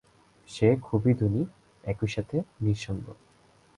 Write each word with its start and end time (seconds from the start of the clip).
সে 0.49 0.67
খুবই 0.81 1.13
ধনী, 1.13 1.43
একইসাথে 1.83 2.37
নিঃসঙ্গ। 2.61 3.05